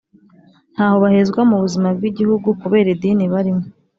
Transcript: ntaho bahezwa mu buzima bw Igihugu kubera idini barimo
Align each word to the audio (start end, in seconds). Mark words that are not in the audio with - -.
ntaho 0.73 0.95
bahezwa 1.03 1.41
mu 1.49 1.57
buzima 1.63 1.87
bw 1.97 2.03
Igihugu 2.09 2.47
kubera 2.61 2.87
idini 2.95 3.25
barimo 3.33 3.65